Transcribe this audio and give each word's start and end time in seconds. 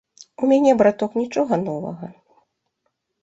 У 0.45 0.47
мяне 0.51 0.71
браток 0.79 1.11
нічога 1.21 1.59
новага. 1.67 2.07